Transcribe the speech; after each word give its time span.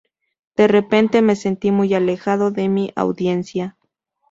De 0.55 0.67
repente 0.67 1.21
me 1.21 1.35
sentí 1.35 1.69
muy 1.69 1.93
alejado 1.93 2.49
de 2.49 2.67
mi 2.69 2.91
audiencia. 2.95 3.77